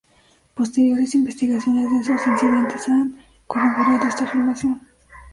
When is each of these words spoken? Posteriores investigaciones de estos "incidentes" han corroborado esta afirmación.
Posteriores 0.55 1.13
investigaciones 1.13 1.91
de 1.91 1.99
estos 1.99 2.25
"incidentes" 2.25 2.87
han 2.89 3.19
corroborado 3.45 4.07
esta 4.07 4.23
afirmación. 4.23 4.81